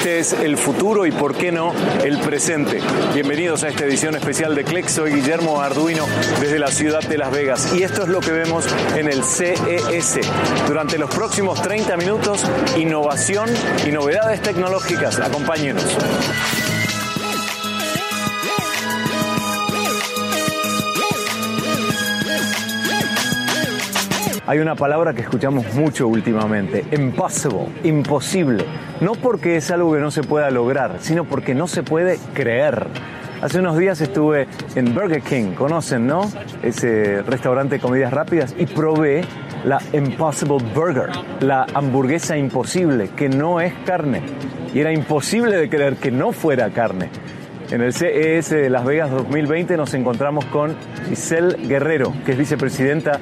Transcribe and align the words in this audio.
Este 0.00 0.18
es 0.18 0.32
el 0.32 0.56
futuro 0.56 1.04
y, 1.04 1.12
por 1.12 1.34
qué 1.34 1.52
no, 1.52 1.74
el 2.02 2.18
presente. 2.20 2.80
Bienvenidos 3.12 3.64
a 3.64 3.68
esta 3.68 3.84
edición 3.84 4.16
especial 4.16 4.54
de 4.54 4.64
CLEX. 4.64 4.92
Soy 4.92 5.12
Guillermo 5.12 5.60
Arduino 5.60 6.06
desde 6.40 6.58
la 6.58 6.68
ciudad 6.68 7.02
de 7.02 7.18
Las 7.18 7.30
Vegas 7.30 7.74
y 7.74 7.82
esto 7.82 8.04
es 8.04 8.08
lo 8.08 8.20
que 8.20 8.32
vemos 8.32 8.64
en 8.96 9.08
el 9.08 9.22
CES. 9.22 10.20
Durante 10.66 10.96
los 10.96 11.14
próximos 11.14 11.60
30 11.60 11.98
minutos, 11.98 12.46
innovación 12.78 13.50
y 13.86 13.92
novedades 13.92 14.40
tecnológicas. 14.40 15.20
Acompáñenos. 15.20 15.84
Hay 24.50 24.58
una 24.58 24.74
palabra 24.74 25.14
que 25.14 25.20
escuchamos 25.20 25.72
mucho 25.74 26.08
últimamente, 26.08 26.84
impossible, 26.90 27.66
imposible. 27.84 28.64
No 29.00 29.12
porque 29.12 29.54
es 29.54 29.70
algo 29.70 29.92
que 29.92 30.00
no 30.00 30.10
se 30.10 30.24
pueda 30.24 30.50
lograr, 30.50 30.96
sino 30.98 31.22
porque 31.22 31.54
no 31.54 31.68
se 31.68 31.84
puede 31.84 32.18
creer. 32.34 32.88
Hace 33.42 33.60
unos 33.60 33.78
días 33.78 34.00
estuve 34.00 34.48
en 34.74 34.92
Burger 34.92 35.22
King, 35.22 35.52
conocen, 35.52 36.08
¿no? 36.08 36.28
Ese 36.64 37.22
restaurante 37.22 37.76
de 37.76 37.80
comidas 37.80 38.12
rápidas 38.12 38.52
y 38.58 38.66
probé 38.66 39.22
la 39.62 39.80
Impossible 39.92 40.58
Burger, 40.74 41.10
la 41.38 41.66
hamburguesa 41.72 42.36
imposible, 42.36 43.10
que 43.10 43.28
no 43.28 43.60
es 43.60 43.72
carne. 43.86 44.20
Y 44.74 44.80
era 44.80 44.92
imposible 44.92 45.58
de 45.58 45.68
creer 45.68 45.94
que 45.94 46.10
no 46.10 46.32
fuera 46.32 46.70
carne. 46.70 47.08
En 47.70 47.82
el 47.82 47.92
CES 47.92 48.50
de 48.50 48.68
Las 48.68 48.84
Vegas 48.84 49.12
2020 49.12 49.76
nos 49.76 49.94
encontramos 49.94 50.44
con 50.46 50.74
Giselle 51.08 51.56
Guerrero, 51.68 52.12
que 52.26 52.32
es 52.32 52.38
vicepresidenta 52.38 53.20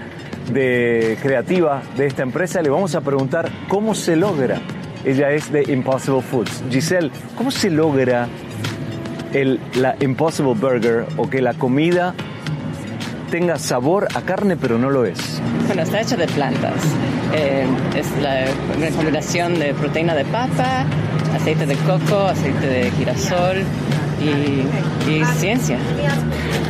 de 0.52 1.18
creativa 1.22 1.82
de 1.96 2.06
esta 2.06 2.22
empresa. 2.22 2.62
Le 2.62 2.70
vamos 2.70 2.94
a 2.94 3.00
preguntar 3.00 3.50
cómo 3.68 3.94
se 3.94 4.16
logra. 4.16 4.60
Ella 5.04 5.30
es 5.30 5.52
de 5.52 5.64
Impossible 5.72 6.22
Foods. 6.22 6.62
Giselle, 6.70 7.10
¿cómo 7.36 7.50
se 7.50 7.70
logra 7.70 8.28
el, 9.32 9.60
la 9.74 9.96
Impossible 10.00 10.54
Burger 10.54 11.06
o 11.16 11.28
que 11.28 11.40
la 11.40 11.54
comida 11.54 12.14
tenga 13.30 13.58
sabor 13.58 14.08
a 14.14 14.22
carne 14.22 14.56
pero 14.56 14.78
no 14.78 14.90
lo 14.90 15.04
es? 15.04 15.40
Bueno, 15.66 15.82
está 15.82 16.00
hecha 16.00 16.16
de 16.16 16.26
plantas. 16.26 16.82
Eh, 17.34 17.66
es 17.94 18.10
la, 18.22 18.44
una 18.76 18.90
combinación 18.90 19.58
de 19.58 19.74
proteína 19.74 20.14
de 20.14 20.24
papa, 20.24 20.86
aceite 21.34 21.66
de 21.66 21.76
coco, 21.76 22.26
aceite 22.26 22.66
de 22.66 22.90
girasol 22.92 23.64
y, 24.20 25.10
y 25.10 25.24
ciencia. 25.36 25.78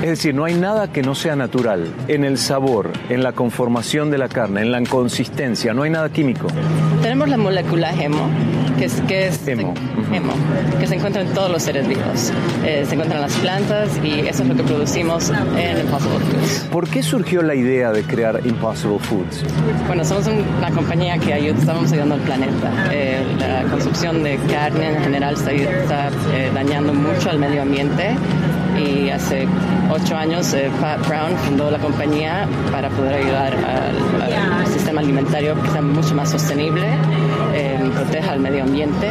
Es 0.03 0.09
decir, 0.09 0.35
no 0.35 0.45
hay 0.45 0.55
nada 0.55 0.93
que 0.93 1.03
no 1.03 1.15
sea 1.15 1.37
natural. 1.37 1.93
En 2.07 2.25
el 2.25 2.39
sabor, 2.39 2.93
en 3.09 3.23
la 3.23 3.33
conformación 3.33 4.11
de 4.11 4.19
la 4.19 4.29
carne, 4.29 4.63
en 4.63 4.73
la 4.73 4.83
consistencia, 4.85 5.75
no 5.75 5.83
hay 5.83 5.91
nada 5.91 6.09
químico. 6.11 6.47
Tenemos 7.03 7.29
la 7.29 7.37
molécula 7.37 7.93
hemo, 7.93 8.29
que 8.79 8.85
es, 8.87 9.01
que 9.03 9.27
es 9.29 9.47
Hemo. 9.47 9.75
hemo, 10.13 10.33
que 10.79 10.87
se 10.87 10.95
encuentra 10.95 11.23
en 11.23 11.29
todos 11.35 11.51
los 11.51 11.63
seres 11.63 11.87
vivos. 11.89 12.33
Eh, 12.65 12.85
se 12.87 12.95
encuentra 12.95 13.17
en 13.19 13.23
las 13.23 13.35
plantas 13.37 13.89
y 14.05 14.21
eso 14.21 14.43
es 14.43 14.49
lo 14.49 14.55
que 14.57 14.63
producimos 14.63 15.31
en 15.57 15.79
Impossible 15.81 16.19
Foods. 16.21 16.67
¿Por 16.71 16.89
qué 16.89 17.03
surgió 17.03 17.43
la 17.43 17.55
idea 17.55 17.91
de 17.93 18.03
crear 18.05 18.41
Impossible 18.47 18.99
Foods? 19.01 19.45
Bueno, 19.87 20.05
somos 20.05 20.27
un- 20.27 20.45
una 20.59 20.71
compañía 20.71 21.19
que 21.19 21.33
ayuda, 21.35 21.59
estamos 21.59 21.91
ayudando 21.93 22.15
al 22.15 22.21
planeta. 22.23 22.71
Eh, 22.93 23.23
la 23.39 23.63
consumición 23.71 24.23
de 24.23 24.39
carne 24.53 24.91
en 24.97 25.03
general 25.03 25.35
está, 25.35 25.53
está, 25.53 26.09
eh, 26.35 26.51
dañando 26.55 26.93
mucho 26.95 27.31
al 27.31 27.39
medio 27.39 27.63
ambiente 27.63 28.15
y 28.79 29.11
hace 29.11 29.47
ocho 29.91 30.17
años 30.17 30.53
eh, 30.55 30.71
Pat 30.81 31.07
Brown 31.09 31.37
fundó 31.45 31.71
la 31.71 31.79
compañía 31.79 32.47
para 32.71 32.89
poder 32.91 33.15
ayudar 33.25 33.53
al, 33.55 34.61
al 34.61 34.67
sistema 34.69 35.01
alimentario 35.01 35.61
que 35.63 35.71
sea 35.71 35.83
mucho 35.83 36.15
más 36.15 36.31
sostenible, 36.31 36.87
eh, 37.55 37.78
proteja 37.91 38.33
al 38.33 38.41
medio 38.41 38.63
ambiente 38.65 39.09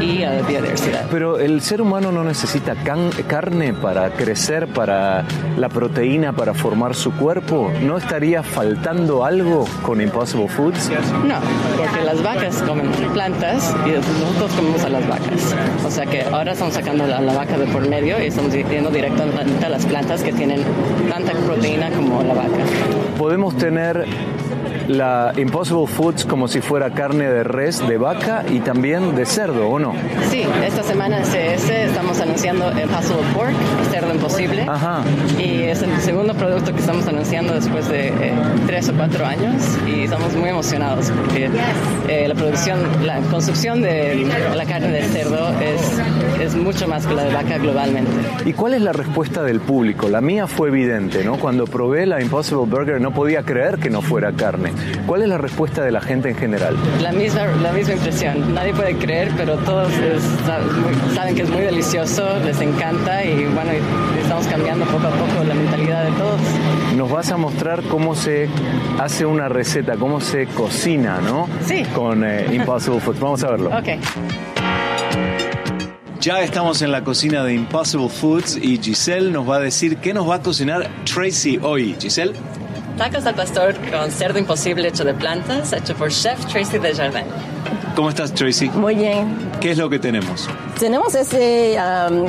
y 0.00 0.22
a 0.22 0.30
la 0.34 0.42
biodiversidad. 0.42 1.06
Pero 1.10 1.38
el 1.38 1.60
ser 1.62 1.80
humano 1.80 2.12
no 2.12 2.22
necesita 2.24 2.74
can- 2.74 3.10
carne 3.26 3.72
para 3.72 4.10
crecer, 4.10 4.68
para 4.68 5.24
la 5.56 5.68
proteína, 5.68 6.32
para 6.32 6.54
formar 6.54 6.94
su 6.94 7.12
cuerpo. 7.12 7.70
¿No 7.82 7.96
estaría 7.96 8.42
faltando 8.42 9.24
algo 9.24 9.64
con 9.82 10.00
Impossible 10.00 10.48
Foods? 10.48 10.90
No, 11.26 11.36
porque 11.76 12.04
las 12.04 12.22
vacas 12.22 12.62
comen 12.62 12.90
plantas 13.12 13.74
y 13.86 13.90
nosotros 13.90 14.52
comemos 14.56 14.84
a 14.84 14.88
las 14.90 15.08
vacas. 15.08 15.54
O 15.86 15.90
sea 15.90 16.04
que 16.06 16.22
ahora 16.22 16.52
estamos 16.52 16.74
sacando 16.74 17.06
la, 17.06 17.20
la 17.20 17.32
vaca 17.34 17.56
de 17.56 17.66
por 17.66 17.88
medio 17.88 18.22
y 18.22 18.26
estamos 18.26 18.52
yendo 18.52 18.90
directamente 18.90 19.64
a 19.64 19.68
las 19.68 19.86
plantas 19.86 20.22
que 20.22 20.32
tienen 20.32 20.60
tanta 21.08 21.32
proteína 21.32 21.90
como 21.90 22.22
la 22.22 22.34
vaca. 22.34 22.50
Podemos 23.18 23.56
tener 23.56 24.06
la 24.88 25.32
Impossible 25.36 25.86
Foods 25.86 26.24
como 26.24 26.48
si 26.48 26.60
fuera 26.60 26.90
carne 26.90 27.28
de 27.28 27.44
res, 27.44 27.86
de 27.86 27.96
vaca 27.96 28.44
y 28.48 28.60
también 28.60 29.14
de 29.14 29.26
cerdo, 29.26 29.68
¿o 29.68 29.78
no? 29.78 29.94
Sí, 30.30 30.44
esta 30.64 30.82
semana 30.82 31.18
en 31.18 31.24
CS 31.24 31.70
estamos 31.70 32.20
anunciando 32.20 32.70
Impossible 32.70 33.22
Pork, 33.34 33.54
cerdo 33.90 34.14
imposible. 34.14 34.62
Ajá. 34.68 35.02
Y 35.38 35.62
es 35.62 35.82
el 35.82 35.96
segundo 36.00 36.34
producto 36.34 36.72
que 36.72 36.80
estamos 36.80 37.06
anunciando 37.06 37.54
después 37.54 37.88
de 37.88 38.08
eh, 38.08 38.32
tres 38.66 38.88
o 38.88 38.94
cuatro 38.94 39.26
años 39.26 39.62
y 39.86 40.04
estamos 40.04 40.34
muy 40.34 40.50
emocionados 40.50 41.10
porque 41.10 41.50
eh, 42.08 42.28
la 42.28 42.34
producción, 42.34 42.78
la 43.04 43.20
construcción 43.22 43.82
de 43.82 44.26
la 44.54 44.64
carne 44.64 44.88
de 44.88 45.02
cerdo 45.04 45.48
es, 45.60 46.40
es 46.40 46.54
mucho 46.54 46.86
más 46.88 47.06
que 47.06 47.14
la 47.14 47.24
de 47.24 47.34
vaca 47.34 47.58
globalmente. 47.58 48.10
¿Y 48.44 48.52
cuál 48.52 48.74
es 48.74 48.82
la 48.82 48.92
respuesta 48.92 49.42
del 49.42 49.60
público? 49.60 50.08
La 50.08 50.20
mía 50.20 50.46
fue 50.46 50.68
evidente, 50.68 51.24
¿no? 51.24 51.38
Cuando 51.38 51.64
probé 51.64 52.06
la 52.06 52.20
Impossible 52.20 52.66
Burger 52.66 53.00
no 53.00 53.12
podía 53.12 53.42
creer 53.42 53.78
que 53.78 53.90
no 53.90 54.02
fuera 54.02 54.32
carne. 54.32 54.72
¿Cuál 55.06 55.22
es 55.22 55.28
la 55.28 55.38
respuesta 55.38 55.82
de 55.82 55.90
la 55.90 56.00
gente 56.00 56.30
en 56.30 56.36
general? 56.36 56.76
La 57.02 57.12
misma, 57.12 57.42
la 57.62 57.72
misma 57.72 57.94
impresión. 57.94 58.54
Nadie 58.54 58.72
puede 58.74 58.96
creer, 58.96 59.30
pero 59.36 59.56
todos 59.58 59.92
es- 59.92 60.22
saben 61.14 61.34
que 61.34 61.42
es 61.42 61.50
muy 61.50 61.62
delicioso, 61.62 62.24
les 62.44 62.60
encanta 62.60 63.24
y 63.24 63.44
bueno, 63.46 63.70
estamos 64.20 64.46
cambiando 64.46 64.84
poco 64.86 65.06
a 65.06 65.10
poco 65.10 65.44
la 65.46 65.54
mentalidad 65.54 66.04
de 66.04 66.10
todos. 66.12 66.40
Nos 66.96 67.10
vas 67.10 67.30
a 67.30 67.36
mostrar 67.36 67.82
cómo 67.84 68.14
se 68.14 68.48
hace 68.98 69.26
una 69.26 69.48
receta, 69.48 69.96
cómo 69.96 70.20
se 70.20 70.46
cocina, 70.46 71.20
¿no? 71.20 71.46
Sí. 71.64 71.82
Con 71.94 72.24
eh, 72.24 72.46
Impossible 72.52 73.00
Foods. 73.00 73.20
Vamos 73.20 73.44
a 73.44 73.50
verlo. 73.50 73.68
Ok. 73.70 73.88
Ya 76.20 76.40
estamos 76.40 76.82
en 76.82 76.90
la 76.90 77.04
cocina 77.04 77.44
de 77.44 77.54
Impossible 77.54 78.08
Foods 78.08 78.56
y 78.60 78.78
Giselle 78.78 79.30
nos 79.30 79.48
va 79.48 79.56
a 79.56 79.60
decir 79.60 79.98
qué 79.98 80.12
nos 80.12 80.28
va 80.28 80.36
a 80.36 80.40
cocinar 80.42 80.88
Tracy 81.04 81.58
hoy. 81.62 81.94
Giselle. 82.00 82.32
Tacos 82.96 83.26
al 83.26 83.34
pastor 83.34 83.74
con 83.90 84.10
cerdo 84.10 84.38
imposible 84.38 84.88
hecho 84.88 85.04
de 85.04 85.12
plantas, 85.12 85.72
hecho 85.74 85.94
por 85.94 86.10
Chef 86.10 86.42
Tracy 86.46 86.78
Desjardins. 86.78 87.26
¿Cómo 87.94 88.08
estás, 88.08 88.32
Tracy? 88.32 88.70
Muy 88.70 88.94
bien. 88.94 89.36
¿Qué 89.60 89.72
es 89.72 89.78
lo 89.78 89.90
que 89.90 89.98
tenemos? 89.98 90.48
Tenemos 90.78 91.14
ese 91.14 91.76
um, 91.78 92.26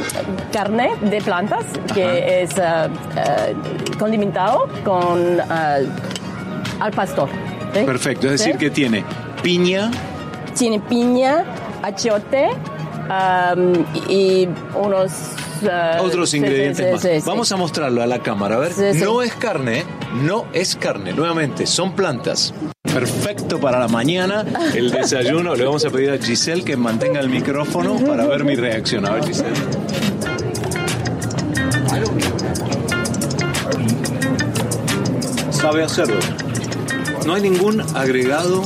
carne 0.52 0.92
de 1.02 1.22
plantas 1.22 1.66
que 1.94 2.42
es 2.42 2.52
uh, 2.58 2.90
uh, 2.90 3.98
condimentado 3.98 4.68
con 4.84 5.40
uh, 5.40 6.82
al 6.82 6.92
pastor. 6.92 7.30
¿sí? 7.74 7.84
Perfecto, 7.86 8.30
es 8.30 8.42
¿Sí? 8.42 8.48
decir 8.48 8.60
que 8.60 8.70
tiene 8.70 9.06
piña, 9.42 9.90
tiene 10.58 10.82
piña, 10.82 11.46
achiote 11.82 12.50
um, 13.10 13.86
y, 14.10 14.14
y 14.14 14.50
unos 14.76 15.12
uh, 15.64 16.04
otros 16.04 16.34
ingredientes 16.34 16.86
sí, 16.86 16.92
más. 16.92 17.02
sí, 17.02 17.08
sí, 17.16 17.22
sí. 17.22 17.24
Vamos 17.28 17.52
a 17.52 17.58
mostrarlo 17.58 18.02
a 18.02 18.08
la 18.08 18.20
cámara. 18.22 18.56
A 18.56 18.60
ver, 18.60 18.74
Sí, 18.74 18.94
sí. 18.94 19.00
no 19.04 19.22
es 19.22 19.34
carne, 19.34 19.80
¿eh? 19.80 19.86
no 20.24 20.46
es 20.54 20.76
carne. 20.76 21.14
Nuevamente, 21.14 21.66
son 21.68 21.94
plantas. 21.96 22.54
Perfecto 22.84 23.60
para 23.60 23.80
la 23.80 23.88
mañana, 23.88 24.44
el 24.74 24.90
desayuno. 24.92 25.56
Le 25.56 25.66
vamos 25.66 25.86
a 25.86 25.90
pedir 25.90 26.10
a 26.12 26.18
Giselle 26.18 26.64
que 26.64 26.76
mantenga 26.78 27.20
el 27.20 27.30
micrófono 27.30 27.96
para 28.06 28.26
ver 28.26 28.44
mi 28.44 28.56
reacción. 28.56 29.06
A 29.06 29.12
ver, 29.12 29.26
Giselle. 29.26 29.54
Sabe 35.52 35.84
a 35.84 35.90
cerdo. 35.90 36.18
No 37.26 37.34
hay 37.34 37.42
ningún 37.42 37.82
agregado 37.96 38.62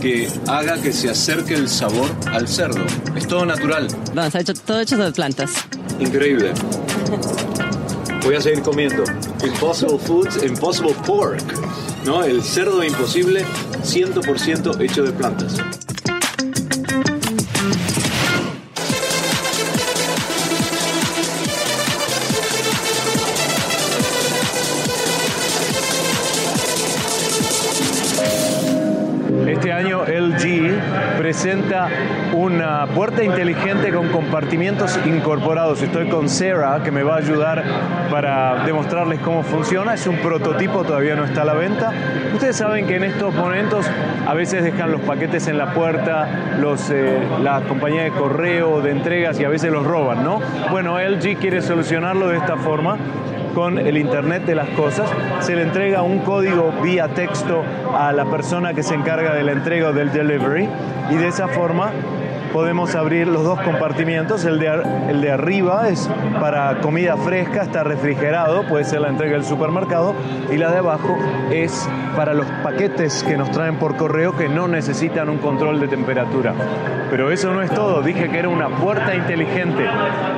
que 0.00 0.28
haga 0.46 0.80
que 0.80 0.92
se 0.92 1.10
acerque 1.10 1.54
el 1.54 1.68
sabor 1.68 2.08
al 2.32 2.48
cerdo. 2.48 2.84
Es 3.16 3.26
todo 3.26 3.44
natural. 3.44 3.88
No, 4.14 4.24
está 4.24 4.40
hecho, 4.40 4.54
todo 4.54 4.80
hecho 4.80 4.96
de 4.96 5.12
plantas. 5.12 5.50
Increíble. 6.00 6.52
Voy 8.24 8.34
a 8.36 8.40
seguir 8.40 8.62
comiendo. 8.62 9.04
Impossible 9.44 9.98
Foods, 9.98 10.42
Impossible 10.42 10.94
Pork. 11.06 11.42
¿No? 12.04 12.22
El 12.22 12.42
cerdo 12.42 12.84
imposible 12.84 13.44
100% 13.82 14.80
hecho 14.80 15.02
de 15.02 15.12
plantas. 15.12 15.56
Presenta 31.40 31.88
una 32.32 32.84
puerta 32.96 33.22
inteligente 33.22 33.92
con 33.92 34.08
compartimientos 34.08 34.98
incorporados. 35.06 35.80
Estoy 35.80 36.08
con 36.08 36.28
Sarah, 36.28 36.82
que 36.82 36.90
me 36.90 37.04
va 37.04 37.14
a 37.14 37.18
ayudar 37.18 37.62
para 38.10 38.64
demostrarles 38.64 39.20
cómo 39.20 39.44
funciona. 39.44 39.94
Es 39.94 40.08
un 40.08 40.16
prototipo, 40.16 40.82
todavía 40.82 41.14
no 41.14 41.24
está 41.24 41.42
a 41.42 41.44
la 41.44 41.54
venta. 41.54 41.92
Ustedes 42.34 42.56
saben 42.56 42.88
que 42.88 42.96
en 42.96 43.04
estos 43.04 43.32
momentos 43.36 43.86
a 44.26 44.34
veces 44.34 44.64
dejan 44.64 44.90
los 44.90 45.00
paquetes 45.02 45.46
en 45.46 45.58
la 45.58 45.74
puerta, 45.74 46.56
los, 46.58 46.90
eh, 46.90 47.20
la 47.40 47.60
compañía 47.60 48.02
de 48.02 48.10
correo, 48.10 48.80
de 48.80 48.90
entregas 48.90 49.38
y 49.38 49.44
a 49.44 49.48
veces 49.48 49.70
los 49.70 49.86
roban, 49.86 50.24
¿no? 50.24 50.40
Bueno, 50.72 50.98
LG 50.98 51.36
quiere 51.38 51.62
solucionarlo 51.62 52.26
de 52.26 52.38
esta 52.38 52.56
forma 52.56 52.98
con 53.54 53.78
el 53.78 53.96
Internet 53.96 54.44
de 54.44 54.54
las 54.54 54.68
Cosas. 54.70 55.10
Se 55.40 55.54
le 55.54 55.62
entrega 55.62 56.02
un 56.02 56.20
código 56.20 56.72
vía 56.82 57.08
texto 57.08 57.62
a 57.96 58.12
la 58.12 58.24
persona 58.26 58.74
que 58.74 58.82
se 58.82 58.94
encarga 58.94 59.34
de 59.34 59.44
la 59.44 59.52
entrega 59.52 59.88
o 59.88 59.92
del 59.92 60.12
delivery 60.12 60.68
y 61.10 61.14
de 61.16 61.28
esa 61.28 61.48
forma 61.48 61.92
podemos 62.52 62.94
abrir 62.94 63.28
los 63.28 63.44
dos 63.44 63.60
compartimientos. 63.60 64.44
El 64.44 64.58
de, 64.58 64.82
el 65.08 65.20
de 65.20 65.30
arriba 65.30 65.88
es 65.88 66.08
para 66.40 66.80
comida 66.80 67.16
fresca, 67.16 67.62
está 67.62 67.84
refrigerado, 67.84 68.64
puede 68.66 68.84
ser 68.84 69.00
la 69.00 69.08
entrega 69.08 69.32
del 69.32 69.44
supermercado. 69.44 70.14
Y 70.50 70.56
la 70.56 70.70
de 70.70 70.78
abajo 70.78 71.16
es 71.50 71.88
para 72.16 72.34
los 72.34 72.46
paquetes 72.62 73.22
que 73.22 73.36
nos 73.36 73.50
traen 73.50 73.76
por 73.76 73.96
correo 73.96 74.36
que 74.36 74.48
no 74.48 74.68
necesitan 74.68 75.28
un 75.28 75.38
control 75.38 75.80
de 75.80 75.88
temperatura. 75.88 76.54
Pero 77.10 77.30
eso 77.30 77.52
no 77.52 77.62
es 77.62 77.70
todo, 77.70 78.02
dije 78.02 78.28
que 78.28 78.38
era 78.38 78.48
una 78.48 78.68
puerta 78.68 79.14
inteligente. 79.14 79.86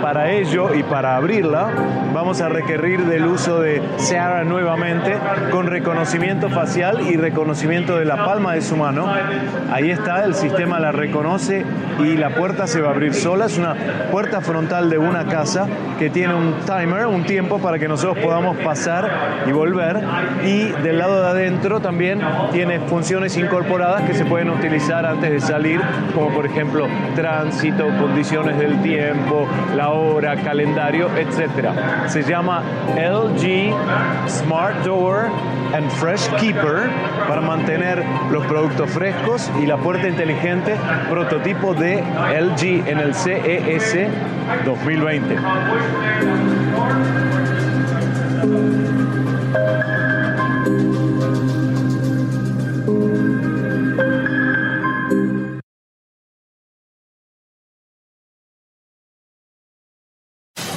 Para 0.03 0.31
ello 0.31 0.75
y 0.75 0.83
para 0.83 1.17
abrirla 1.17 1.69
vamos 2.15 2.41
a 2.41 2.49
requerir 2.49 3.05
del 3.07 3.27
uso 3.27 3.61
de 3.61 3.83
Seara 3.97 4.45
nuevamente 4.45 5.17
con 5.51 5.67
reconocimiento 5.67 6.49
facial 6.49 7.01
y 7.09 7.17
reconocimiento 7.17 7.97
de 7.97 8.05
la 8.05 8.25
palma 8.25 8.55
de 8.55 8.63
su 8.63 8.77
mano. 8.77 9.07
Ahí 9.73 9.91
está, 9.91 10.25
el 10.25 10.35
sistema 10.35 10.79
la 10.79 10.93
reconoce 10.93 11.65
y 12.05 12.17
la 12.17 12.35
puerta 12.35 12.67
se 12.67 12.81
va 12.81 12.89
a 12.89 12.91
abrir 12.93 13.15
sola. 13.15 13.47
Es 13.47 13.59
una 13.59 13.75
puerta 14.11 14.41
frontal 14.41 14.91
de 14.91 14.99
una 14.99 15.27
casa 15.27 15.67
que 15.99 16.11
tiene 16.11 16.35
un 16.35 16.55
timer, 16.67 17.07
un 17.07 17.25
tiempo 17.25 17.59
para 17.59 17.79
que 17.79 17.89
nosotros 17.89 18.19
podamos 18.25 18.57
pasar 18.59 19.11
y 19.47 19.53
volver. 19.53 20.01
Y 20.45 20.71
del 20.83 20.99
lado 20.99 21.23
de 21.23 21.29
adentro 21.29 21.81
también 21.81 22.21
tiene 22.53 22.81
funciones 22.81 23.37
incorporadas 23.37 24.03
que 24.03 24.15
se 24.15 24.25
pueden 24.25 24.51
utilizar 24.51 25.05
antes 25.07 25.31
de 25.31 25.41
salir, 25.41 25.81
como 26.15 26.31
por 26.31 26.47
ejemplo 26.47 26.87
tránsito, 27.15 27.89
condiciones 27.99 28.59
del 28.59 28.81
tiempo, 28.83 29.47
la 29.77 29.91
hora, 29.91 30.37
calendario, 30.37 31.09
etc. 31.17 31.71
Se 32.07 32.23
llama 32.23 32.63
LG 32.97 33.75
Smart 34.29 34.77
Door 34.85 35.29
and 35.75 35.91
Fresh 35.93 36.29
Keeper 36.41 36.91
para 37.29 37.41
mantener 37.41 38.03
los 38.31 38.45
productos 38.47 38.91
frescos 38.91 39.51
y 39.63 39.67
la 39.67 39.77
puerta 39.77 40.09
inteligente, 40.09 40.75
prototipo 41.09 41.75
de 41.91 42.41
LG 42.41 42.89
en 42.89 42.99
el 42.99 43.15
CES 43.15 44.09
2020. 44.65 45.37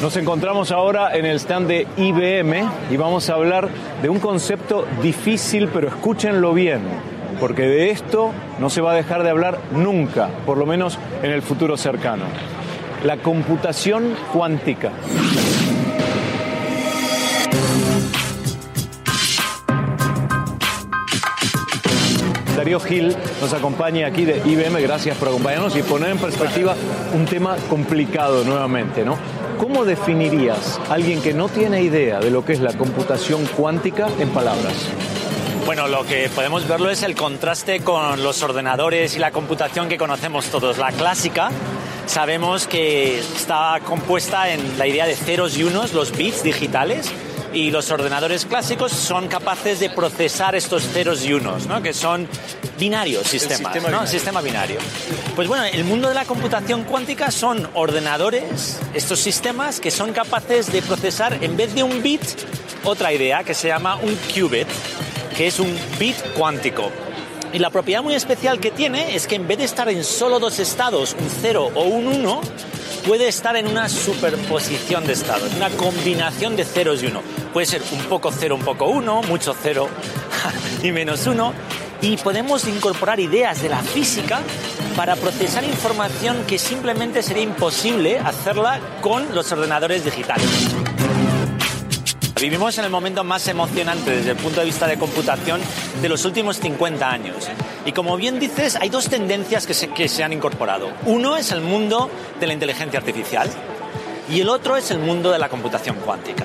Nos 0.01 0.17
encontramos 0.17 0.71
ahora 0.71 1.15
en 1.15 1.25
el 1.25 1.39
stand 1.39 1.67
de 1.67 1.87
IBM 1.95 2.69
y 2.91 2.97
vamos 2.97 3.29
a 3.29 3.35
hablar 3.35 3.69
de 4.01 4.09
un 4.09 4.19
concepto 4.19 4.85
difícil, 5.01 5.69
pero 5.69 5.87
escúchenlo 5.87 6.53
bien, 6.53 6.81
porque 7.43 7.63
de 7.63 7.91
esto 7.91 8.31
no 8.57 8.69
se 8.69 8.79
va 8.79 8.93
a 8.93 8.95
dejar 8.95 9.21
de 9.21 9.29
hablar 9.29 9.59
nunca, 9.73 10.29
por 10.45 10.57
lo 10.57 10.65
menos 10.65 10.97
en 11.23 11.29
el 11.29 11.41
futuro 11.41 11.75
cercano. 11.75 12.23
La 13.03 13.17
computación 13.17 14.15
cuántica. 14.31 14.93
Darío 22.55 22.79
Gil 22.79 23.13
nos 23.41 23.51
acompaña 23.51 24.07
aquí 24.07 24.23
de 24.23 24.41
IBM, 24.45 24.81
gracias 24.81 25.17
por 25.17 25.27
acompañarnos 25.27 25.75
y 25.75 25.83
poner 25.83 26.11
en 26.11 26.19
perspectiva 26.19 26.77
un 27.13 27.25
tema 27.25 27.57
complicado 27.69 28.45
nuevamente, 28.45 29.03
¿no? 29.03 29.17
¿Cómo 29.59 29.83
definirías 29.83 30.79
a 30.89 30.93
alguien 30.93 31.21
que 31.21 31.33
no 31.33 31.49
tiene 31.49 31.83
idea 31.83 32.21
de 32.21 32.31
lo 32.31 32.45
que 32.45 32.53
es 32.53 32.61
la 32.61 32.71
computación 32.71 33.45
cuántica 33.57 34.07
en 34.17 34.29
palabras? 34.29 35.02
Bueno, 35.65 35.87
lo 35.87 36.05
que 36.05 36.29
podemos 36.29 36.67
verlo 36.67 36.89
es 36.89 37.03
el 37.03 37.15
contraste 37.15 37.79
con 37.79 38.21
los 38.21 38.43
ordenadores 38.43 39.15
y 39.15 39.19
la 39.19 39.31
computación 39.31 39.87
que 39.87 39.97
conocemos 39.97 40.47
todos. 40.47 40.77
La 40.77 40.91
clásica 40.91 41.51
sabemos 42.05 42.67
que 42.67 43.19
está 43.19 43.79
compuesta 43.85 44.49
en 44.49 44.77
la 44.77 44.87
idea 44.87 45.05
de 45.05 45.15
ceros 45.15 45.57
y 45.57 45.63
unos, 45.63 45.93
los 45.93 46.11
bits 46.15 46.43
digitales, 46.43 47.11
y 47.53 47.71
los 47.71 47.91
ordenadores 47.91 48.45
clásicos 48.45 48.91
son 48.91 49.27
capaces 49.27 49.79
de 49.79 49.89
procesar 49.89 50.55
estos 50.55 50.83
ceros 50.83 51.23
y 51.23 51.33
unos, 51.33 51.67
¿no? 51.67 51.81
que 51.81 51.93
son 51.93 52.27
binarios 52.79 53.27
sistemas, 53.27 53.59
sistema 53.59 53.89
¿no? 53.89 53.97
binario. 53.97 54.07
sistema 54.07 54.41
binario. 54.41 54.77
Pues 55.35 55.47
bueno, 55.47 55.63
el 55.65 55.83
mundo 55.83 56.09
de 56.09 56.15
la 56.15 56.25
computación 56.25 56.83
cuántica 56.83 57.31
son 57.31 57.69
ordenadores, 57.73 58.79
estos 58.93 59.19
sistemas 59.19 59.79
que 59.79 59.91
son 59.91 60.13
capaces 60.13 60.71
de 60.71 60.81
procesar 60.81 61.37
en 61.41 61.55
vez 61.55 61.73
de 61.75 61.83
un 61.83 62.01
bit 62.01 62.21
otra 62.83 63.13
idea 63.13 63.43
que 63.43 63.53
se 63.53 63.69
llama 63.69 63.95
un 63.95 64.15
qubit, 64.33 64.67
que 65.35 65.47
es 65.47 65.59
un 65.59 65.75
bit 65.99 66.15
cuántico. 66.37 66.91
Y 67.51 67.59
la 67.59 67.69
propiedad 67.69 68.01
muy 68.01 68.15
especial 68.15 68.59
que 68.59 68.71
tiene 68.71 69.15
es 69.15 69.27
que 69.27 69.35
en 69.35 69.47
vez 69.47 69.59
de 69.59 69.65
estar 69.65 69.87
en 69.89 70.03
solo 70.03 70.39
dos 70.39 70.59
estados, 70.59 71.15
un 71.19 71.29
0 71.29 71.71
o 71.75 71.83
un 71.83 72.07
1, 72.07 72.41
puede 73.05 73.27
estar 73.27 73.55
en 73.55 73.67
una 73.67 73.89
superposición 73.89 75.05
de 75.05 75.13
estados, 75.13 75.53
una 75.55 75.69
combinación 75.69 76.55
de 76.55 76.65
ceros 76.65 77.03
y 77.03 77.07
uno. 77.07 77.21
Puede 77.51 77.67
ser 77.67 77.81
un 77.91 78.03
poco 78.05 78.31
0, 78.31 78.55
un 78.55 78.63
poco 78.63 78.87
1, 78.87 79.23
mucho 79.23 79.55
0 79.61 79.87
y 80.83 80.91
menos 80.91 81.27
1. 81.27 81.53
Y 82.01 82.17
podemos 82.17 82.67
incorporar 82.67 83.19
ideas 83.19 83.61
de 83.61 83.69
la 83.69 83.79
física 83.79 84.41
para 84.95 85.15
procesar 85.15 85.63
información 85.63 86.43
que 86.47 86.57
simplemente 86.57 87.21
sería 87.21 87.43
imposible 87.43 88.19
hacerla 88.19 88.79
con 89.01 89.33
los 89.33 89.51
ordenadores 89.51 90.03
digitales. 90.03 90.82
Vivimos 92.39 92.77
en 92.77 92.85
el 92.85 92.91
momento 92.91 93.23
más 93.23 93.47
emocionante 93.47 94.11
desde 94.11 94.31
el 94.31 94.37
punto 94.37 94.59
de 94.59 94.65
vista 94.65 94.87
de 94.87 94.97
computación 94.97 95.61
de 96.01 96.09
los 96.09 96.25
últimos 96.25 96.59
50 96.59 97.09
años. 97.09 97.47
Y 97.85 97.91
como 97.91 98.17
bien 98.17 98.39
dices, 98.39 98.75
hay 98.75 98.89
dos 98.89 99.07
tendencias 99.07 99.67
que 99.67 99.73
se, 99.73 99.89
que 99.89 100.09
se 100.09 100.23
han 100.23 100.33
incorporado. 100.33 100.91
Uno 101.05 101.37
es 101.37 101.51
el 101.51 101.61
mundo 101.61 102.09
de 102.39 102.47
la 102.47 102.53
inteligencia 102.53 102.99
artificial 102.99 103.49
y 104.29 104.41
el 104.41 104.49
otro 104.49 104.75
es 104.77 104.91
el 104.91 104.99
mundo 104.99 105.31
de 105.31 105.39
la 105.39 105.47
computación 105.47 105.97
cuántica. 105.97 106.43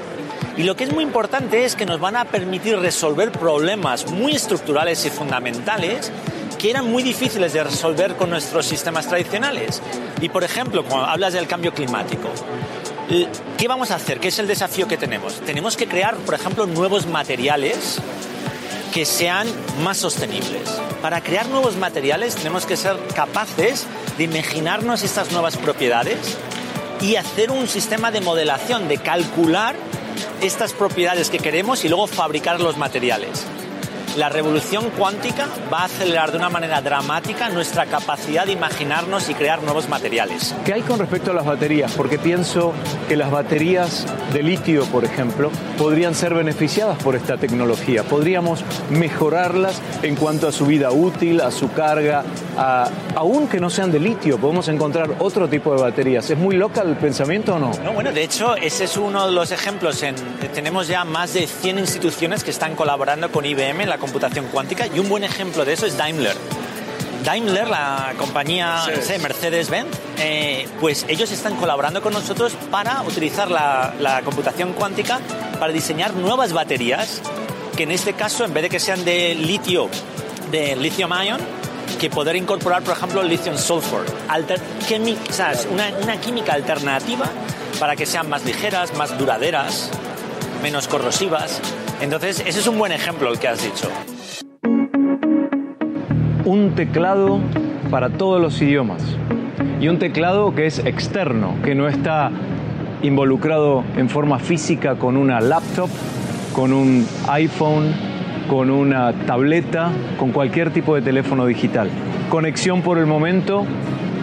Y 0.57 0.65
lo 0.65 0.77
que 0.77 0.85
es 0.85 0.93
muy 0.93 1.05
importante 1.05 1.65
es 1.65 1.75
que 1.75 1.87
nos 1.87 2.01
van 2.01 2.17
a 2.17 2.25
permitir 2.27 2.79
resolver 2.79 3.33
problemas 3.33 4.11
muy 4.11 4.33
estructurales 4.33 5.05
y 5.07 5.11
fundamentales 5.11 6.13
que 6.59 6.71
eran 6.71 6.91
muy 6.91 7.03
difíciles 7.03 7.53
de 7.53 7.63
resolver 7.63 8.17
con 8.17 8.31
nuestros 8.31 8.67
sistemas 8.67 9.07
tradicionales. 9.07 9.81
Y 10.21 10.29
por 10.29 10.45
ejemplo, 10.45 10.85
cuando 10.85 11.07
hablas 11.07 11.33
del 11.33 11.47
cambio 11.47 11.73
climático, 11.73 12.29
¿Qué 13.09 13.69
vamos 13.69 13.91
a 13.91 13.95
hacer? 13.95 14.21
¿Qué 14.21 14.29
es 14.29 14.39
el 14.39 14.47
desafío 14.47 14.87
que 14.87 14.99
tenemos? 14.99 15.41
Tenemos 15.41 15.79
que 15.79 15.87
crear, 15.87 16.15
por 16.17 16.35
ejemplo, 16.35 16.67
nuevos 16.67 17.07
materiales 17.07 18.01
que 18.93 19.07
sean 19.07 19.49
más 19.83 19.97
sostenibles. 19.97 20.69
Para 21.01 21.23
crear 21.23 21.49
nuevos 21.49 21.77
materiales 21.77 22.35
tenemos 22.35 22.67
que 22.67 22.77
ser 22.77 22.99
capaces 23.15 23.87
de 24.19 24.25
imaginarnos 24.25 25.05
estas 25.05 25.33
nuevas 25.33 25.57
propiedades 25.57 26.37
y 27.01 27.17
hacer 27.17 27.51
un 27.51 27.67
sistema 27.67 28.11
de 28.11 28.21
modelación, 28.21 28.89
de 28.89 28.99
calcular 28.99 29.75
estas 30.43 30.75
propiedades 30.75 31.31
que 31.31 31.39
queremos 31.39 31.87
y 31.87 31.89
luego 31.89 32.09
fabricar 32.09 32.61
los 32.61 32.77
materiales. 32.77 33.47
La 34.19 34.29
revolución 34.29 34.91
cuántica 34.99 35.47
va 35.73 35.83
a 35.83 35.85
acelerar 35.85 36.33
de 36.33 36.39
una 36.39 36.49
manera 36.49 36.83
dramática 36.83 37.51
nuestra 37.51 37.87
capacidad 37.87 38.47
de 38.47 38.51
imaginarnos 38.51 39.29
y 39.29 39.35
crear 39.35 39.63
nuevos 39.63 39.89
materiales. 39.89 40.57
¿Qué 40.65 40.73
hay 40.73 40.83
con 40.83 40.99
respecto 40.99 41.31
a 41.31 41.35
las 41.35 41.45
baterías? 41.45 41.93
Porque 41.93 42.19
pienso 42.19 42.75
que 43.09 43.15
las 43.15 43.31
baterías 43.31 44.07
de 44.33 44.43
litio, 44.43 44.87
por 44.87 45.05
ejemplo, 45.05 45.53
podrían 45.79 46.17
ser 46.17 46.35
beneficiadas 46.35 47.01
por 47.01 47.15
esta 47.15 47.37
tecnología. 47.37 48.03
Podríamos 48.03 48.65
mejorarlas 48.91 49.81
en 50.03 50.17
cuanto 50.17 50.49
a 50.49 50.53
su 50.53 50.67
vida 50.67 50.91
útil, 50.91 51.41
a 51.41 51.53
su 51.53 51.71
carga, 51.71 52.25
a, 52.57 52.91
aún 53.15 53.47
que 53.47 53.61
no 53.61 53.71
sean 53.71 53.93
de 53.93 54.01
litio, 54.01 54.39
podemos 54.39 54.67
encontrar 54.67 55.15
otro 55.21 55.49
tipo 55.49 55.73
de 55.77 55.81
baterías. 55.81 56.29
¿Es 56.29 56.37
muy 56.37 56.57
local 56.57 56.89
el 56.89 56.97
pensamiento 56.97 57.55
o 57.55 57.61
no? 57.61 57.71
No, 57.85 57.93
bueno, 57.93 58.11
de 58.11 58.25
hecho, 58.25 58.57
ese 58.57 58.83
es 58.83 58.97
uno 58.97 59.27
de 59.27 59.33
los 59.33 59.53
ejemplos. 59.53 60.03
En, 60.03 60.17
tenemos 60.53 60.89
ya 60.89 61.05
más 61.05 61.35
de 61.35 61.47
100 61.47 61.79
instituciones 61.79 62.43
que 62.43 62.51
están 62.51 62.75
colaborando 62.75 63.31
con 63.31 63.47
IBM 63.47 63.83
en 63.83 63.89
la 63.89 63.99
computación 64.09 64.47
cuántica 64.47 64.87
y 64.87 64.99
un 64.99 65.09
buen 65.09 65.25
ejemplo 65.25 65.65
de 65.65 65.75
eso 65.75 65.87
es 65.87 65.97
Daimler. 65.97 66.37
Daimler, 67.25 67.69
la 67.69 68.15
compañía 68.17 68.83
sí, 69.03 69.13
Mercedes-Benz, 69.21 69.89
eh, 70.19 70.67
pues 70.81 71.05
ellos 71.09 71.31
están 71.31 71.57
colaborando 71.57 72.01
con 72.01 72.13
nosotros 72.13 72.55
para 72.71 73.03
utilizar 73.03 73.51
la, 73.51 73.93
la 74.01 74.23
computación 74.23 74.73
cuántica 74.73 75.21
para 75.59 75.73
diseñar 75.73 76.15
nuevas 76.15 76.53
baterías 76.53 77.21
que 77.77 77.83
en 77.85 77.93
este 77.93 78.15
caso, 78.15 78.45
en 78.45 78.53
vez 78.53 78.65
de 78.65 78.71
que 78.71 78.81
sean 78.81 79.05
de 79.05 79.35
litio, 79.35 79.89
de 80.51 80.75
lithium 80.75 81.13
ion, 81.23 81.41
que 82.01 82.11
poder 82.11 82.35
incorporar, 82.35 82.83
por 82.83 82.97
ejemplo, 82.97 83.23
lithium 83.23 83.57
sulfur, 83.57 84.05
alter, 84.29 84.61
una, 85.71 85.89
una 86.03 86.21
química 86.21 86.55
alternativa 86.55 87.27
para 87.79 87.95
que 87.95 88.05
sean 88.05 88.29
más 88.29 88.45
ligeras, 88.45 88.95
más 88.95 89.17
duraderas, 89.17 89.91
menos 90.63 90.89
corrosivas. 90.89 91.61
Entonces, 92.01 92.45
ese 92.47 92.61
es 92.61 92.67
un 92.69 92.79
buen 92.79 92.93
ejemplo 92.93 93.31
el 93.31 93.39
que 93.41 93.49
has 93.49 93.63
dicho. 93.63 93.91
Un 96.45 96.73
teclado 96.77 97.41
para 97.91 98.11
todos 98.11 98.41
los 98.41 98.61
idiomas 98.63 99.03
y 99.81 99.89
un 99.89 99.99
teclado 99.99 100.55
que 100.55 100.67
es 100.67 100.79
externo, 100.81 101.55
que 101.65 101.75
no 101.75 101.89
está 101.89 102.31
involucrado 103.03 103.83
en 103.97 104.09
forma 104.09 104.39
física 104.39 104.95
con 104.95 105.17
una 105.17 105.41
laptop, 105.41 105.89
con 106.55 106.73
un 106.73 107.05
iPhone, 107.29 107.93
con 108.49 108.71
una 108.71 109.13
tableta, 109.13 109.91
con 110.19 110.31
cualquier 110.31 110.71
tipo 110.71 110.95
de 110.95 111.03
teléfono 111.03 111.47
digital. 111.47 111.91
Conexión 112.31 112.83
por 112.83 112.99
el 112.99 113.07
momento 113.07 113.67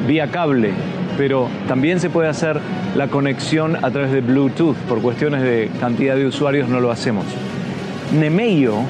vía 0.07 0.27
cable, 0.31 0.71
pero 1.17 1.49
también 1.67 1.99
se 1.99 2.09
puede 2.09 2.29
hacer 2.29 2.59
la 2.95 3.07
conexión 3.07 3.75
a 3.83 3.91
través 3.91 4.11
de 4.11 4.21
Bluetooth. 4.21 4.75
Por 4.87 5.01
cuestiones 5.01 5.41
de 5.41 5.69
cantidad 5.79 6.15
de 6.15 6.25
usuarios 6.25 6.69
no 6.69 6.79
lo 6.79 6.89
hacemos. 6.89 7.25
Nemeio 8.19 8.83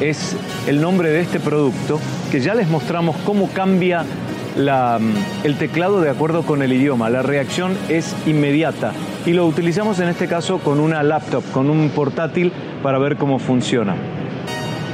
es 0.00 0.36
el 0.66 0.80
nombre 0.80 1.10
de 1.10 1.20
este 1.20 1.40
producto 1.40 2.00
que 2.30 2.40
ya 2.40 2.54
les 2.54 2.68
mostramos 2.68 3.16
cómo 3.24 3.48
cambia 3.50 4.02
mm, 4.02 5.44
el 5.44 5.56
teclado 5.56 6.00
de 6.00 6.10
acuerdo 6.10 6.42
con 6.42 6.62
el 6.62 6.72
idioma. 6.72 7.08
La 7.08 7.22
reacción 7.22 7.76
es 7.88 8.14
inmediata 8.26 8.92
y 9.24 9.32
lo 9.32 9.46
utilizamos 9.46 10.00
en 10.00 10.08
este 10.08 10.26
caso 10.26 10.58
con 10.58 10.80
una 10.80 11.02
laptop, 11.02 11.44
con 11.52 11.70
un 11.70 11.90
portátil 11.90 12.52
para 12.82 12.98
ver 12.98 13.16
cómo 13.16 13.38
funciona. 13.38 13.94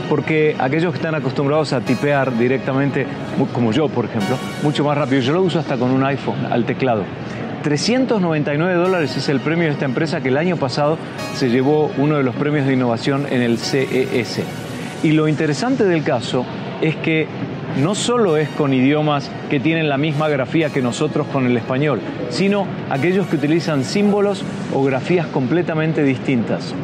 Porque 0.08 0.56
aquellos 0.58 0.92
que 0.92 0.98
están 0.98 1.14
acostumbrados 1.14 1.72
a 1.72 1.80
tipear 1.80 2.36
directamente, 2.38 3.06
como 3.52 3.72
yo 3.72 3.88
por 3.88 4.06
ejemplo, 4.06 4.36
mucho 4.62 4.84
más 4.84 4.96
rápido, 4.96 5.20
yo 5.20 5.32
lo 5.32 5.42
uso 5.42 5.58
hasta 5.58 5.76
con 5.76 5.90
un 5.90 6.02
iPhone 6.04 6.46
al 6.50 6.64
teclado. 6.64 7.04
399 7.62 8.74
dólares 8.74 9.16
es 9.16 9.28
el 9.28 9.40
premio 9.40 9.66
de 9.66 9.72
esta 9.72 9.84
empresa 9.84 10.20
que 10.20 10.28
el 10.28 10.36
año 10.36 10.56
pasado 10.56 10.98
se 11.34 11.50
llevó 11.50 11.90
uno 11.98 12.16
de 12.16 12.22
los 12.22 12.34
premios 12.34 12.66
de 12.66 12.74
innovación 12.74 13.26
en 13.30 13.42
el 13.42 13.58
CES. 13.58 14.40
Y 15.02 15.12
lo 15.12 15.28
interesante 15.28 15.84
del 15.84 16.02
caso 16.02 16.44
es 16.80 16.96
que 16.96 17.26
no 17.82 17.94
solo 17.94 18.36
es 18.36 18.48
con 18.50 18.72
idiomas 18.72 19.30
que 19.50 19.60
tienen 19.60 19.88
la 19.88 19.98
misma 19.98 20.28
grafía 20.28 20.70
que 20.70 20.82
nosotros 20.82 21.26
con 21.28 21.46
el 21.46 21.56
español, 21.56 22.00
sino 22.30 22.66
aquellos 22.90 23.26
que 23.26 23.36
utilizan 23.36 23.84
símbolos 23.84 24.42
o 24.74 24.82
grafías 24.82 25.26
completamente 25.26 26.02
distintas. 26.02 26.74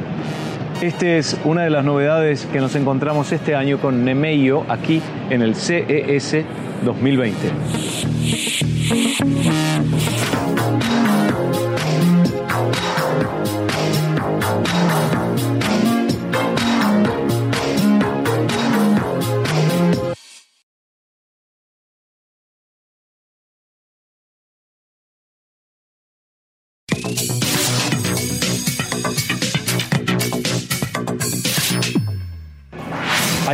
Esta 0.81 1.07
es 1.07 1.37
una 1.45 1.63
de 1.63 1.71
las 1.71 1.85
novedades 1.85 2.47
que 2.47 2.61
nos 2.61 2.75
encontramos 2.77 3.33
este 3.33 3.55
año 3.55 3.79
con 3.79 4.05
Nemeio 4.05 4.65
aquí 4.69 5.01
en 5.31 5.43
el 5.43 5.55
CES 5.55 6.45
2020. 6.85 7.35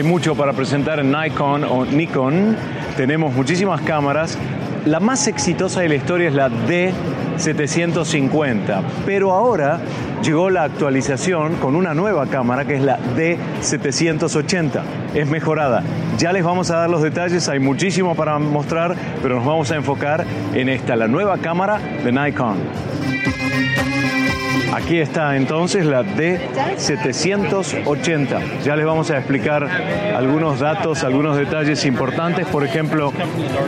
Hay 0.01 0.07
mucho 0.07 0.35
para 0.35 0.55
presentar 0.55 0.99
en 0.99 1.13
Nikon 1.13 1.63
o 1.63 1.85
Nikon. 1.85 2.57
Tenemos 2.97 3.35
muchísimas 3.35 3.83
cámaras. 3.83 4.39
La 4.87 4.99
más 4.99 5.29
exitosa 5.29 5.83
de 5.83 5.91
la 5.91 5.97
historia 5.97 6.29
es 6.29 6.35
la 6.35 6.49
D750, 6.49 8.81
pero 9.05 9.33
ahora 9.33 9.79
llegó 10.23 10.49
la 10.49 10.63
actualización 10.63 11.57
con 11.57 11.77
una 11.77 11.93
nueva 11.93 12.29
cámara 12.29 12.65
que 12.65 12.77
es 12.77 12.83
la 12.83 12.99
D780. 13.15 14.81
Es 15.13 15.29
mejorada. 15.29 15.83
Ya 16.17 16.33
les 16.33 16.45
vamos 16.45 16.71
a 16.71 16.79
dar 16.79 16.89
los 16.89 17.03
detalles, 17.03 17.47
hay 17.51 17.59
muchísimo 17.59 18.15
para 18.15 18.39
mostrar, 18.39 18.97
pero 19.21 19.35
nos 19.35 19.45
vamos 19.45 19.71
a 19.71 19.77
enfocar 19.77 20.25
en 20.55 20.71
esta, 20.71 20.97
la 20.97 21.09
nueva 21.09 21.37
cámara 21.37 21.79
de 22.03 22.11
Nikon. 22.11 22.57
Aquí 24.73 24.99
está 24.99 25.37
entonces 25.37 25.85
la 25.85 26.05
D780. 26.05 28.63
Ya 28.65 28.77
les 28.77 28.87
vamos 28.87 29.11
a 29.11 29.19
explicar 29.19 29.69
algunos 30.17 30.61
datos, 30.61 31.03
algunos 31.03 31.37
detalles 31.37 31.85
importantes. 31.85 32.47
Por 32.47 32.63
ejemplo, 32.65 33.13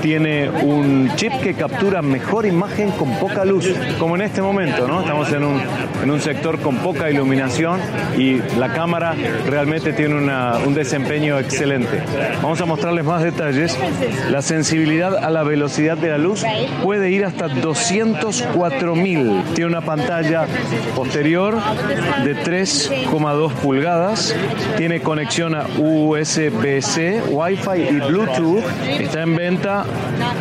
tiene 0.00 0.48
un 0.48 1.10
chip 1.16 1.32
que 1.42 1.54
captura 1.54 2.02
mejor 2.02 2.46
imagen 2.46 2.92
con 2.92 3.18
poca 3.18 3.44
luz, 3.44 3.68
como 3.98 4.14
en 4.14 4.22
este 4.22 4.40
momento, 4.42 4.86
¿no? 4.86 5.00
Estamos 5.00 5.32
en 5.32 5.42
un, 5.44 5.60
en 6.02 6.10
un 6.10 6.20
sector 6.20 6.60
con 6.60 6.76
poca 6.76 7.10
iluminación 7.10 7.80
y 8.16 8.40
la 8.58 8.72
cámara 8.72 9.16
realmente 9.48 9.92
tiene 9.92 10.14
un 10.14 10.74
desempeño 10.74 11.36
excelente. 11.38 12.02
Vamos 12.42 12.60
a 12.60 12.66
mostrarles 12.66 13.04
más 13.04 13.22
detalles. 13.22 13.78
La 14.30 14.42
sensibilidad 14.42 15.16
a 15.16 15.30
la 15.30 15.42
velocidad 15.42 15.96
de 15.96 16.10
la 16.10 16.18
luz 16.18 16.44
puede 16.82 17.10
ir 17.10 17.24
hasta 17.24 17.48
204.000. 17.48 19.54
Tiene 19.54 19.66
una 19.66 19.80
pantalla 19.80 20.46
posterior 20.94 21.58
de 22.24 22.36
3,2 22.36 23.52
pulgadas. 23.54 24.34
Tiene 24.76 25.00
conexión 25.00 25.54
a 25.54 25.66
USB-C, 25.78 27.22
Wi-Fi 27.30 27.80
y 27.90 28.00
Bluetooth. 28.00 28.64
Está 28.86 29.22
en 29.22 29.36
venta 29.36 29.84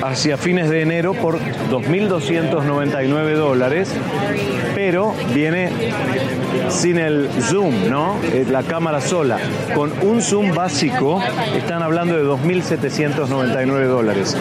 hacia 0.04 0.38
fines 0.38 0.70
de 0.70 0.82
enero 0.82 1.14
por 1.14 1.40
2.299 1.40 3.36
dólares, 3.36 3.94
pero 4.76 5.14
viene 5.34 5.70
sin 6.70 6.98
el 6.98 7.30
zoom, 7.42 7.90
¿no? 7.90 8.16
Eh, 8.24 8.46
la 8.50 8.64
cámara 8.64 9.02
sola. 9.02 9.40
Con 9.76 9.92
un 10.02 10.22
zoom 10.22 10.54
básico 10.54 11.22
están 11.56 11.84
hablando 11.84 12.16
de 12.16 12.24
2.799 12.24 13.86
dólares. 13.86 14.38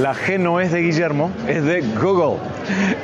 La 0.00 0.12
G 0.12 0.40
no 0.40 0.58
es 0.58 0.72
de 0.72 0.80
Guillermo, 0.80 1.30
es 1.46 1.62
de 1.64 1.80
Google. 1.80 2.38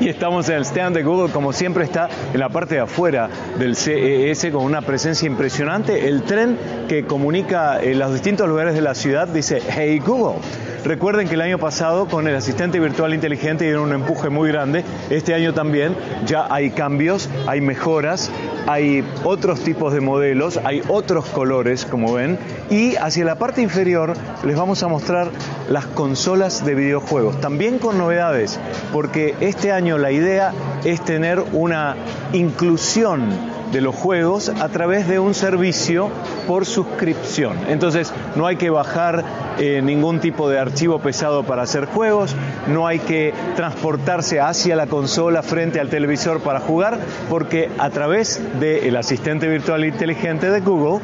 Y 0.00 0.08
estamos 0.08 0.48
en 0.48 0.56
el 0.56 0.64
stand 0.64 0.96
de 0.96 1.04
Google, 1.04 1.32
como 1.32 1.52
siempre 1.52 1.84
está 1.84 2.08
en 2.32 2.40
la 2.40 2.48
parte 2.48 2.74
de 2.74 2.80
afuera 2.80 3.28
del 3.58 3.76
CES 3.76 4.48
con 4.50 4.64
una 4.64 4.82
presencia 4.82 5.26
impresionante. 5.26 6.08
El 6.08 6.24
tren 6.24 6.58
que 6.88 7.04
comunica 7.04 7.80
en 7.80 8.00
los 8.00 8.12
distintos 8.12 8.48
lugares 8.48 8.74
de 8.74 8.80
la 8.80 8.96
ciudad 8.96 9.28
dice 9.28 9.62
Hey 9.70 10.00
Google. 10.04 10.40
Recuerden 10.84 11.28
que 11.28 11.34
el 11.34 11.42
año 11.42 11.58
pasado 11.58 12.06
con 12.06 12.26
el 12.26 12.34
asistente 12.34 12.80
virtual 12.80 13.12
inteligente 13.12 13.64
dieron 13.64 13.84
un 13.84 13.92
empuje 13.92 14.30
muy 14.30 14.48
grande. 14.48 14.82
Este 15.10 15.34
año 15.34 15.52
también 15.52 15.94
ya 16.24 16.46
hay 16.48 16.70
cambios, 16.70 17.28
hay 17.46 17.60
mejoras, 17.60 18.30
hay 18.66 19.04
otros 19.24 19.60
tipos 19.60 19.92
de 19.92 20.00
modelos, 20.00 20.58
hay 20.64 20.82
otros 20.88 21.26
colores, 21.26 21.84
como 21.84 22.14
ven. 22.14 22.38
Y 22.70 22.96
hacia 22.96 23.26
la 23.26 23.34
parte 23.34 23.60
inferior 23.60 24.14
les 24.42 24.56
vamos 24.56 24.82
a 24.82 24.88
mostrar 24.88 25.30
las 25.68 25.84
consolas 25.84 26.64
de 26.64 26.74
videojuegos, 26.74 27.40
también 27.40 27.78
con 27.78 27.98
novedades, 27.98 28.58
porque 28.92 29.34
este 29.40 29.72
año 29.72 29.98
la 29.98 30.12
idea 30.12 30.52
es 30.84 31.04
tener 31.04 31.40
una 31.52 31.96
inclusión 32.32 33.49
de 33.72 33.80
los 33.80 33.94
juegos 33.94 34.48
a 34.48 34.68
través 34.68 35.08
de 35.08 35.18
un 35.18 35.34
servicio 35.34 36.08
por 36.46 36.66
suscripción. 36.66 37.56
Entonces 37.68 38.12
no 38.36 38.46
hay 38.46 38.56
que 38.56 38.70
bajar 38.70 39.24
eh, 39.58 39.80
ningún 39.82 40.20
tipo 40.20 40.48
de 40.48 40.58
archivo 40.58 40.98
pesado 41.00 41.44
para 41.44 41.62
hacer 41.62 41.86
juegos, 41.86 42.34
no 42.66 42.86
hay 42.86 42.98
que 42.98 43.34
transportarse 43.56 44.40
hacia 44.40 44.76
la 44.76 44.86
consola 44.86 45.42
frente 45.42 45.80
al 45.80 45.88
televisor 45.88 46.40
para 46.40 46.60
jugar, 46.60 46.98
porque 47.28 47.70
a 47.78 47.90
través 47.90 48.40
del 48.58 48.96
asistente 48.96 49.48
virtual 49.48 49.84
inteligente 49.84 50.50
de 50.50 50.60
Google, 50.60 51.00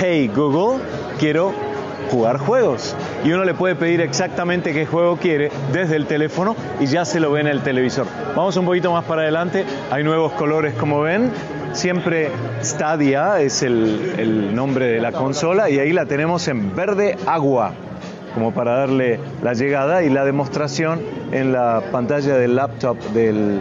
hey 0.00 0.30
Google, 0.34 0.82
quiero 1.18 1.52
jugar 2.10 2.38
juegos. 2.38 2.94
Y 3.24 3.32
uno 3.32 3.44
le 3.44 3.54
puede 3.54 3.74
pedir 3.74 4.00
exactamente 4.00 4.72
qué 4.72 4.84
juego 4.84 5.16
quiere 5.16 5.50
desde 5.72 5.96
el 5.96 6.06
teléfono 6.06 6.54
y 6.78 6.86
ya 6.86 7.04
se 7.04 7.20
lo 7.20 7.32
ve 7.32 7.40
en 7.40 7.46
el 7.46 7.62
televisor. 7.62 8.06
Vamos 8.36 8.56
un 8.56 8.66
poquito 8.66 8.92
más 8.92 9.04
para 9.04 9.22
adelante, 9.22 9.64
hay 9.90 10.04
nuevos 10.04 10.32
colores 10.32 10.74
como 10.74 11.00
ven, 11.00 11.30
Siempre 11.72 12.30
Stadia 12.62 13.40
es 13.40 13.62
el, 13.62 14.54
nombre 14.54 14.86
de 14.86 15.00
la 15.00 15.12
consola 15.12 15.70
y 15.70 15.78
ahí 15.78 15.92
la 15.92 16.06
tenemos 16.06 16.46
en 16.48 16.74
verde 16.74 17.16
agua, 17.26 17.72
como 18.34 18.52
para 18.52 18.76
darle 18.76 19.18
la 19.42 19.54
llegada 19.54 20.02
y 20.02 20.10
la 20.10 20.24
demostración 20.24 21.00
en 21.32 21.52
la 21.52 21.82
pantalla 21.90 22.36
del 22.36 22.56
laptop 22.56 22.98
de 23.12 23.60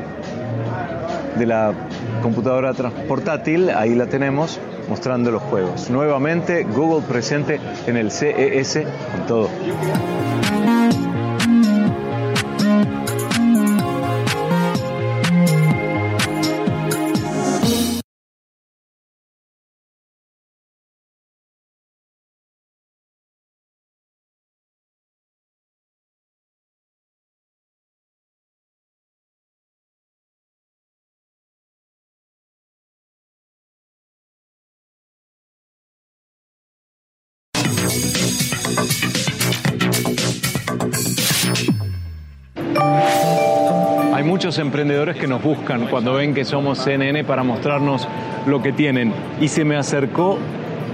la 1.46 1.74
computadora 2.22 2.74
portátil, 3.08 3.70
ahí 3.70 3.96
la 3.96 4.06
tenemos 4.08 4.60
mostrando 4.90 5.32
los 5.32 5.42
juegos. 5.44 5.90
Nuevamente 5.90 6.64
Google 6.64 7.06
presente 7.08 7.60
en 7.88 7.98
el 7.98 8.12
CES 8.12 8.86
con 9.16 9.26
todo. 9.26 9.50
Muchos 44.32 44.60
emprendedores 44.60 45.18
que 45.18 45.28
nos 45.28 45.44
buscan 45.44 45.88
cuando 45.88 46.14
ven 46.14 46.34
que 46.34 46.46
somos 46.46 46.78
CNN 46.78 47.26
para 47.26 47.44
mostrarnos 47.44 48.08
lo 48.46 48.62
que 48.62 48.72
tienen. 48.72 49.12
Y 49.42 49.50
se 49.50 49.66
me 49.66 49.76
acercó 49.76 50.40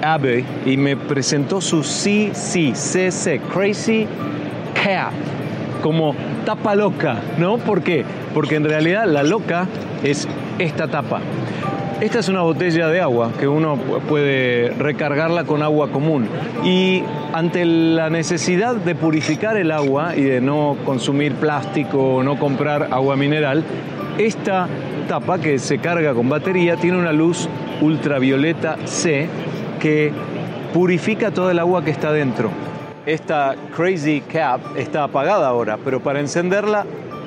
Abe 0.01 0.43
y 0.65 0.75
me 0.75 0.97
presentó 0.97 1.61
su 1.61 1.81
CCCC, 1.81 3.39
Crazy 3.53 4.07
Cat, 4.73 5.11
como 5.83 6.15
tapa 6.47 6.73
loca, 6.73 7.19
¿no? 7.37 7.59
¿Por 7.59 7.83
qué? 7.83 8.03
Porque 8.33 8.55
en 8.55 8.63
realidad 8.63 9.05
la 9.05 9.21
loca 9.21 9.67
es 10.03 10.27
esta 10.57 10.87
tapa. 10.87 11.19
Esta 12.01 12.17
es 12.17 12.29
una 12.29 12.41
botella 12.41 12.87
de 12.87 13.01
agua 13.01 13.33
que 13.39 13.47
uno 13.47 13.77
puede 14.09 14.69
recargarla 14.79 15.43
con 15.43 15.61
agua 15.61 15.91
común 15.91 16.27
y 16.63 17.03
ante 17.33 17.65
la 17.65 18.09
necesidad 18.09 18.75
de 18.75 18.95
purificar 18.95 19.57
el 19.57 19.71
agua 19.71 20.15
y 20.15 20.23
de 20.23 20.41
no 20.41 20.77
consumir 20.85 21.35
plástico 21.35 22.15
o 22.15 22.23
no 22.23 22.39
comprar 22.39 22.89
agua 22.91 23.15
mineral, 23.15 23.63
esta 24.17 24.67
tapa 25.07 25.39
que 25.39 25.59
se 25.59 25.79
carga 25.79 26.13
con 26.13 26.29
batería 26.29 26.75
tiene 26.75 26.97
una 26.97 27.13
luz 27.13 27.47
ultravioleta 27.81 28.77
C 28.85 29.27
que 29.79 30.11
purifica 30.73 31.31
todo 31.31 31.51
el 31.51 31.59
agua 31.59 31.83
que 31.83 31.91
está 31.91 32.11
dentro. 32.11 32.49
Esta 33.05 33.55
Crazy 33.75 34.21
Cap 34.21 34.59
está 34.75 35.03
apagada 35.03 35.47
ahora, 35.47 35.77
pero 35.83 36.01
para 36.01 36.19
encenderla 36.19 36.85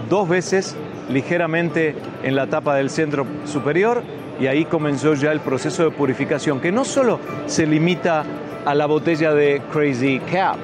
dos 0.09 0.29
veces 0.29 0.77
ligeramente 1.11 1.95
en 2.23 2.37
la 2.37 2.47
tapa 2.49 2.75
del 2.75 2.91
centro 2.91 3.27
superior 3.45 4.03
y 4.41 4.47
ahí 4.47 4.65
comenzó 4.65 5.15
ya 5.15 5.33
el 5.33 5.41
proceso 5.41 5.85
de 5.85 5.91
purificación, 5.91 6.61
que 6.61 6.73
no 6.73 6.85
solo 6.85 7.21
se 7.47 7.67
limita 7.67 8.25
a 8.65 8.75
la 8.75 8.87
botella 8.87 9.33
de 9.33 9.63
Crazy 9.73 10.21
Cap 10.31 10.57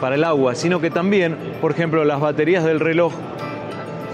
para 0.00 0.14
el 0.14 0.24
agua, 0.24 0.54
sino 0.54 0.80
que 0.80 0.90
también, 0.90 1.36
por 1.60 1.72
ejemplo, 1.72 2.04
las 2.04 2.20
baterías 2.20 2.64
del 2.64 2.80
reloj 2.80 3.12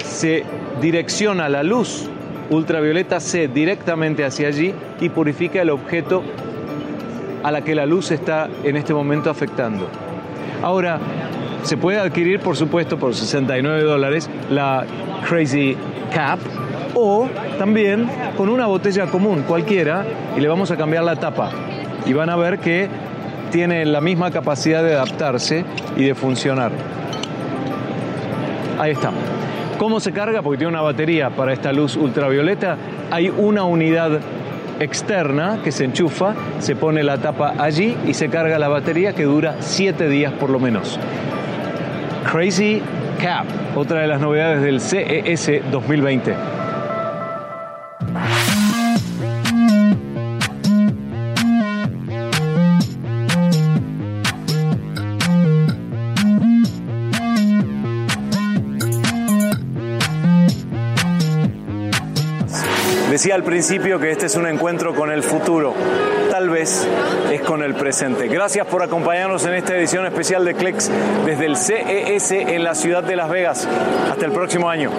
se 0.04 0.44
direcciona 0.80 1.48
la 1.48 1.62
luz 1.62 2.08
ultravioleta 2.50 3.20
C 3.20 3.48
directamente 3.48 4.24
hacia 4.24 4.48
allí 4.48 4.74
y 5.00 5.08
purifica 5.08 5.62
el 5.62 5.70
objeto 5.70 6.22
a 7.42 7.50
la 7.50 7.62
que 7.62 7.74
la 7.74 7.86
luz 7.86 8.10
está 8.10 8.48
en 8.64 8.76
este 8.76 8.92
momento 8.92 9.30
afectando. 9.30 9.88
Ahora, 10.62 10.98
se 11.62 11.76
puede 11.76 11.98
adquirir, 11.98 12.40
por 12.40 12.56
supuesto, 12.56 12.98
por 12.98 13.14
69 13.14 13.82
dólares 13.82 14.30
la 14.50 14.84
Crazy 15.28 15.76
Cap 16.12 16.38
o 16.94 17.28
también 17.58 18.08
con 18.36 18.48
una 18.48 18.66
botella 18.66 19.06
común 19.06 19.44
cualquiera 19.46 20.04
y 20.36 20.40
le 20.40 20.48
vamos 20.48 20.70
a 20.70 20.76
cambiar 20.76 21.04
la 21.04 21.16
tapa 21.16 21.50
y 22.06 22.12
van 22.12 22.30
a 22.30 22.36
ver 22.36 22.58
que 22.58 22.88
tiene 23.50 23.84
la 23.84 24.00
misma 24.00 24.30
capacidad 24.30 24.82
de 24.82 24.94
adaptarse 24.94 25.64
y 25.96 26.04
de 26.04 26.14
funcionar. 26.14 26.72
Ahí 28.78 28.92
está. 28.92 29.10
¿Cómo 29.78 30.00
se 30.00 30.12
carga? 30.12 30.42
Porque 30.42 30.58
tiene 30.58 30.72
una 30.72 30.82
batería 30.82 31.30
para 31.30 31.52
esta 31.52 31.72
luz 31.72 31.96
ultravioleta. 31.96 32.76
Hay 33.10 33.28
una 33.28 33.64
unidad 33.64 34.20
externa 34.80 35.60
que 35.62 35.72
se 35.72 35.84
enchufa, 35.84 36.34
se 36.58 36.76
pone 36.76 37.02
la 37.02 37.18
tapa 37.18 37.54
allí 37.58 37.96
y 38.06 38.14
se 38.14 38.28
carga 38.28 38.58
la 38.58 38.68
batería 38.68 39.14
que 39.14 39.24
dura 39.24 39.56
7 39.60 40.08
días 40.08 40.32
por 40.32 40.50
lo 40.50 40.58
menos. 40.58 40.98
Crazy 42.30 42.82
Cap, 43.20 43.46
otra 43.76 44.00
de 44.00 44.06
las 44.06 44.20
novedades 44.20 44.62
del 44.62 44.80
CES 44.80 45.70
2020. 45.70 46.55
Al 63.32 63.42
principio 63.42 63.98
que 63.98 64.12
este 64.12 64.26
es 64.26 64.36
un 64.36 64.46
encuentro 64.46 64.94
con 64.94 65.10
el 65.10 65.22
futuro, 65.22 65.74
tal 66.30 66.48
vez 66.48 66.88
es 67.30 67.42
con 67.42 67.62
el 67.62 67.74
presente. 67.74 68.28
Gracias 68.28 68.66
por 68.66 68.82
acompañarnos 68.82 69.44
en 69.44 69.54
esta 69.54 69.76
edición 69.76 70.06
especial 70.06 70.44
de 70.44 70.54
CLEX 70.54 70.90
desde 71.26 71.44
el 71.44 71.56
CES 71.56 72.30
en 72.30 72.64
la 72.64 72.74
ciudad 72.74 73.02
de 73.02 73.16
Las 73.16 73.28
Vegas. 73.28 73.68
Hasta 74.10 74.24
el 74.24 74.32
próximo 74.32 74.70
año. 74.70 74.90